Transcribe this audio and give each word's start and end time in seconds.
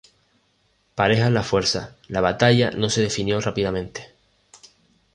Parejas 0.95 1.31
las 1.31 1.45
fuerzas, 1.45 1.91
la 2.07 2.21
batalla 2.21 2.71
no 2.71 2.89
se 2.89 3.01
definió 3.03 3.39
rápidamente. 3.39 4.09